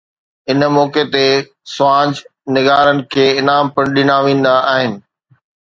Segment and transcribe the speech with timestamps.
[0.49, 1.25] ان موقعي تي
[1.75, 2.17] سوانح
[2.55, 4.91] نگارن کي انعام پڻ ڏنا ويندا آهن.